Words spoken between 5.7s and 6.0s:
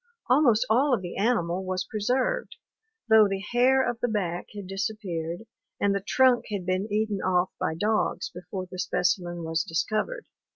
and